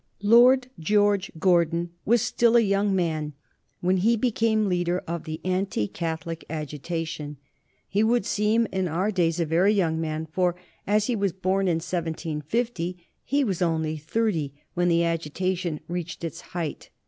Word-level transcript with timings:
Lord 0.23 0.67
George 0.79 1.31
Gordon 1.37 1.91
was 2.05 2.23
still 2.23 2.55
a 2.57 2.61
young 2.61 2.95
man 2.95 3.33
when 3.81 3.97
he 3.97 4.15
became 4.17 4.65
leader 4.67 5.03
of 5.07 5.25
the 5.25 5.39
anti 5.45 5.87
Catholic 5.87 6.43
agitation. 6.49 7.37
He 7.87 8.01
would 8.03 8.25
seem 8.25 8.65
in 8.71 8.87
our 8.87 9.11
days 9.11 9.39
a 9.39 9.45
very 9.45 9.75
young 9.75 10.01
man, 10.01 10.25
for, 10.25 10.55
as 10.87 11.05
he 11.05 11.15
was 11.15 11.33
born 11.33 11.67
in 11.67 11.75
1750, 11.75 12.97
he 13.23 13.43
was 13.43 13.61
only 13.61 13.95
thirty 13.95 14.53
when 14.73 14.87
the 14.87 15.03
agitation 15.03 15.79
reached 15.87 16.23
its 16.23 16.41
height. 16.41 16.89